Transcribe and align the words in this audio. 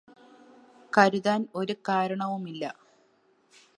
കരുതാന് 0.93 1.47
ഒരു 1.55 1.75
കാരണവുമില്ല 1.89 2.63